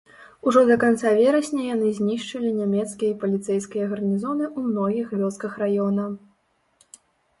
Ужо 0.51 0.61
да 0.69 0.75
канца 0.83 1.11
верасня 1.17 1.65
яны 1.65 1.91
знішчылі 1.99 2.49
нямецкія 2.61 3.09
і 3.17 3.19
паліцэйскія 3.25 3.85
гарнізоны 3.95 4.45
ў 4.57 4.73
многіх 4.73 5.07
вёсках 5.21 5.51
раёна. 5.67 6.09